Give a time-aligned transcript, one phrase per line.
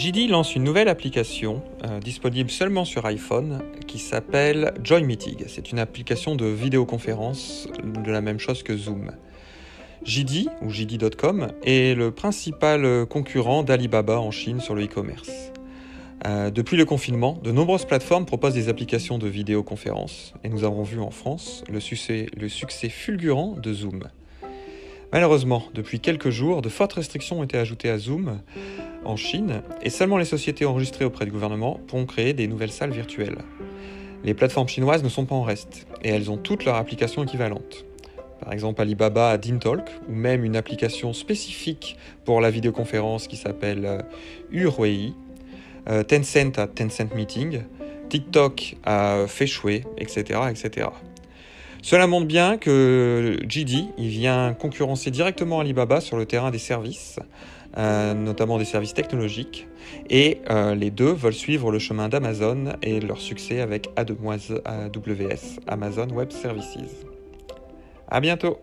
[0.00, 5.44] JD lance une nouvelle application euh, disponible seulement sur iPhone qui s'appelle Join Meeting.
[5.46, 9.10] C'est une application de vidéoconférence de la même chose que Zoom.
[10.02, 15.52] JD ou JD.com est le principal concurrent d'Alibaba en Chine sur le e-commerce.
[16.26, 20.82] Euh, depuis le confinement, de nombreuses plateformes proposent des applications de vidéoconférence et nous avons
[20.82, 24.04] vu en France le succès fulgurant de Zoom.
[25.12, 28.40] Malheureusement, depuis quelques jours, de fortes restrictions ont été ajoutées à Zoom
[29.04, 32.92] en Chine et seulement les sociétés enregistrées auprès du gouvernement pourront créer des nouvelles salles
[32.92, 33.38] virtuelles.
[34.22, 37.84] Les plateformes chinoises ne sont pas en reste et elles ont toutes leurs applications équivalentes.
[38.40, 44.04] Par exemple, Alibaba a DinTalk ou même une application spécifique pour la vidéoconférence qui s'appelle
[44.50, 45.12] Huawei,
[45.88, 47.62] euh, Tencent a Tencent Meeting,
[48.08, 50.88] TikTok a Feishui, etc., etc.
[51.82, 57.18] Cela montre bien que JD il vient concurrencer directement Alibaba sur le terrain des services,
[57.78, 59.66] euh, notamment des services technologiques,
[60.08, 66.08] et euh, les deux veulent suivre le chemin d'Amazon et leur succès avec AWS, Amazon
[66.10, 66.76] Web Services.
[68.08, 68.58] À bientôt!